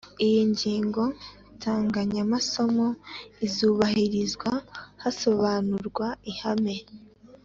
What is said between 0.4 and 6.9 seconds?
ngingo nsanganyamasomo izubahirizwa hasobanurwa ihame